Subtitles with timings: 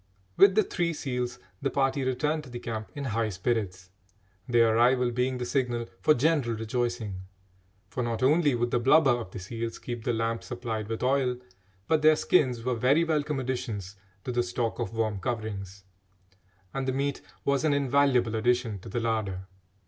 [0.35, 3.91] With the three seals, the party returned to the camp in high spirits,
[4.49, 7.21] their arrival being the signal for general rejoicing,
[7.87, 11.37] for not only would the blubber of the seals keep the lamp supplied with oil,
[11.87, 15.83] but their skins were very welcome additions to the stock of warm coverings,
[16.73, 19.45] and the meat was an invaluable addition to the larder.